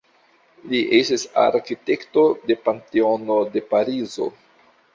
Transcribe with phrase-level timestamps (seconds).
[0.71, 4.31] Li estis arkitekto de Panteono de Parizo.